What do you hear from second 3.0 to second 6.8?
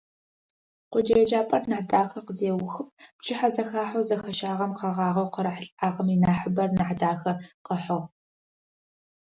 пчыхьэзэхахьэу зэхащагъэм къэгъагъэу къырахьылӏагъэм инахьыбэр